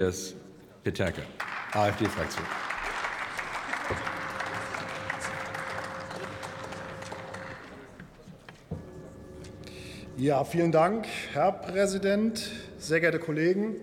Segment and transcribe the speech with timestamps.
[0.00, 0.36] Andreas
[0.84, 1.22] Peterka,
[1.72, 2.44] AfD-Fraktion.
[10.16, 12.48] Ja, vielen Dank, Herr Präsident,
[12.78, 13.74] sehr geehrte Kollegen.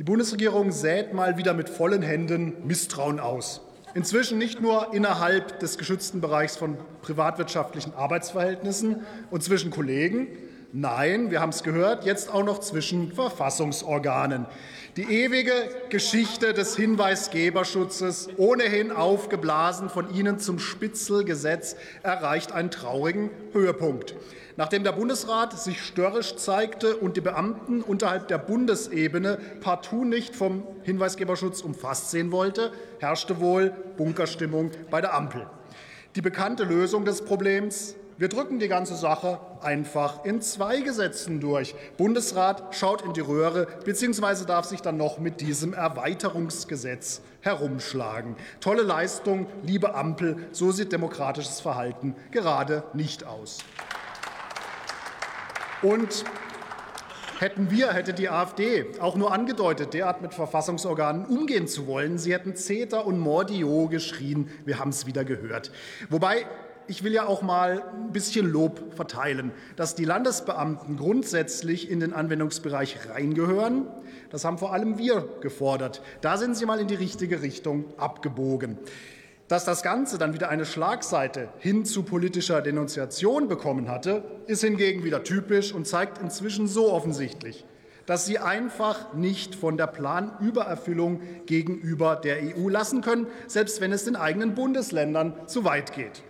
[0.00, 3.60] Die Bundesregierung sät mal wieder mit vollen Händen Misstrauen aus.
[3.94, 10.26] Inzwischen nicht nur innerhalb des geschützten Bereichs von privatwirtschaftlichen Arbeitsverhältnissen und zwischen Kollegen,
[10.72, 14.46] Nein, wir haben es gehört, jetzt auch noch zwischen Verfassungsorganen.
[14.96, 15.52] Die ewige
[15.90, 24.16] Geschichte des Hinweisgeberschutzes, ohnehin aufgeblasen von Ihnen zum Spitzelgesetz, erreicht einen traurigen Höhepunkt.
[24.56, 30.66] Nachdem der Bundesrat sich störrisch zeigte und die Beamten unterhalb der Bundesebene partout nicht vom
[30.82, 35.46] Hinweisgeberschutz umfasst sehen wollte, herrschte wohl Bunkerstimmung bei der Ampel.
[36.16, 41.74] Die bekannte Lösung des Problems wir drücken die ganze Sache einfach in zwei Gesetzen durch.
[41.96, 44.46] Bundesrat schaut in die Röhre bzw.
[44.46, 48.36] darf sich dann noch mit diesem Erweiterungsgesetz herumschlagen.
[48.60, 53.58] Tolle Leistung, liebe Ampel, so sieht demokratisches Verhalten gerade nicht aus.
[55.82, 56.24] Und
[57.38, 62.32] Hätten wir, hätte die AfD auch nur angedeutet, derart mit Verfassungsorganen umgehen zu wollen, sie
[62.32, 64.48] hätten CETA und Mordio geschrien.
[64.64, 65.70] Wir haben es wieder gehört.
[66.08, 66.46] Wobei
[66.88, 72.12] ich will ja auch mal ein bisschen Lob verteilen, dass die Landesbeamten grundsätzlich in den
[72.12, 73.86] Anwendungsbereich reingehören.
[74.30, 76.02] Das haben vor allem wir gefordert.
[76.20, 78.78] Da sind sie mal in die richtige Richtung abgebogen.
[79.48, 85.04] Dass das Ganze dann wieder eine Schlagseite hin zu politischer Denunziation bekommen hatte, ist hingegen
[85.04, 87.64] wieder typisch und zeigt inzwischen so offensichtlich,
[88.06, 94.04] dass sie einfach nicht von der Planübererfüllung gegenüber der EU lassen können, selbst wenn es
[94.04, 96.24] den eigenen Bundesländern zu weit geht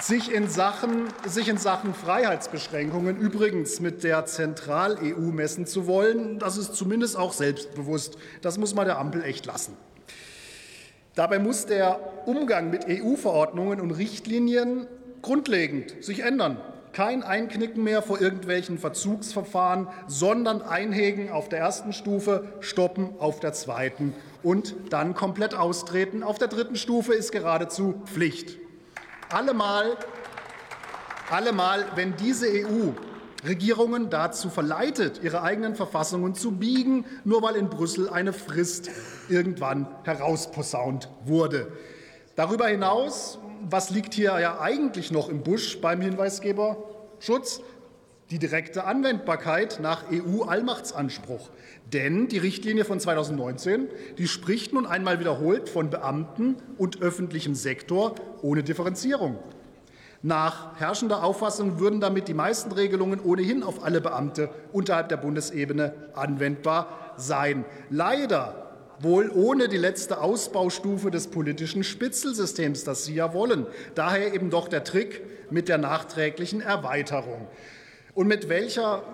[0.00, 6.56] sich in Sachen, sich in Sachen Freiheitsbeschränkungen übrigens mit der Zentral-EU messen zu wollen, das
[6.56, 8.18] ist zumindest auch selbstbewusst.
[8.42, 9.76] Das muss man der Ampel echt lassen.
[11.14, 14.86] Dabei muss der Umgang mit EU-Verordnungen und Richtlinien
[15.20, 16.60] grundlegend sich ändern.
[16.92, 23.52] Kein Einknicken mehr vor irgendwelchen Verzugsverfahren, sondern Einhegen auf der ersten Stufe, Stoppen auf der
[23.52, 26.22] zweiten und dann komplett austreten.
[26.22, 28.67] Auf der dritten Stufe ist geradezu Pflicht.
[29.30, 29.98] Allemal,
[31.30, 32.92] allemal, wenn diese EU
[33.46, 38.90] Regierungen dazu verleitet, ihre eigenen Verfassungen zu biegen, nur weil in Brüssel eine Frist
[39.28, 41.70] irgendwann herausposaunt wurde.
[42.36, 43.38] Darüber hinaus,
[43.68, 47.60] was liegt hier ja eigentlich noch im Busch beim Hinweisgeberschutz?
[48.30, 51.48] Die direkte Anwendbarkeit nach EU-Allmachtsanspruch.
[51.92, 58.16] Denn die Richtlinie von 2019, die spricht nun einmal wiederholt von Beamten und öffentlichem Sektor
[58.42, 59.38] ohne Differenzierung.
[60.20, 65.94] Nach herrschender Auffassung würden damit die meisten Regelungen ohnehin auf alle Beamte unterhalb der Bundesebene
[66.12, 67.64] anwendbar sein.
[67.88, 68.68] Leider
[69.00, 73.66] wohl ohne die letzte Ausbaustufe des politischen Spitzelsystems, das Sie ja wollen.
[73.94, 77.46] Daher eben doch der Trick mit der nachträglichen Erweiterung.
[78.18, 79.04] Und mit welcher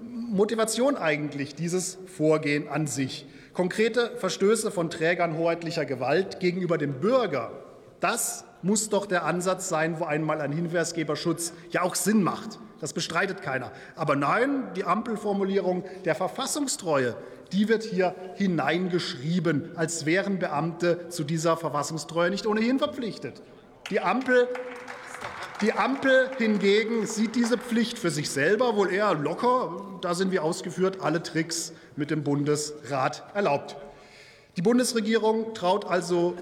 [0.00, 3.26] Motivation eigentlich dieses Vorgehen an sich?
[3.52, 7.52] Konkrete Verstöße von Trägern hoheitlicher Gewalt gegenüber dem Bürger,
[8.00, 12.58] das muss doch der Ansatz sein, wo einmal ein Hinweisgeberschutz ja auch Sinn macht.
[12.80, 13.70] Das bestreitet keiner.
[13.96, 17.18] Aber nein, die Ampelformulierung der Verfassungstreue,
[17.52, 23.42] die wird hier hineingeschrieben, als wären Beamte zu dieser Verfassungstreue nicht ohnehin verpflichtet.
[23.90, 24.48] Die Ampel
[25.64, 29.98] die Ampel hingegen sieht diese Pflicht für sich selber wohl eher locker.
[30.02, 33.74] Da sind, wie ausgeführt, alle Tricks mit dem Bundesrat erlaubt.
[34.58, 36.34] Die Bundesregierung traut also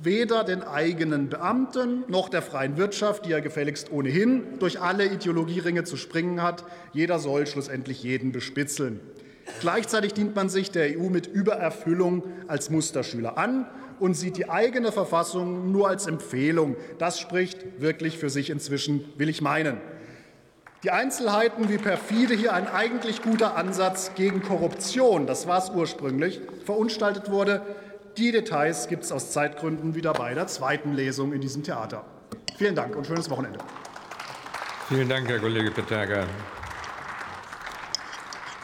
[0.00, 5.82] weder den eigenen Beamten noch der freien Wirtschaft, die ja gefälligst ohnehin durch alle Ideologieringe
[5.82, 6.64] zu springen hat.
[6.92, 9.00] Jeder soll schlussendlich jeden bespitzeln.
[9.60, 13.66] Gleichzeitig dient man sich der EU mit Übererfüllung als Musterschüler an
[14.00, 16.76] und sieht die eigene Verfassung nur als Empfehlung.
[16.98, 19.80] Das spricht wirklich für sich inzwischen, will ich meinen.
[20.82, 26.40] Die Einzelheiten, wie perfide hier ein eigentlich guter Ansatz gegen Korruption, das war es ursprünglich,
[26.64, 27.62] verunstaltet wurde,
[28.18, 32.04] die Details gibt es aus Zeitgründen wieder bei der zweiten Lesung in diesem Theater.
[32.58, 33.60] Vielen Dank und schönes Wochenende.
[34.88, 36.26] Vielen Dank, Herr Kollege Peterka.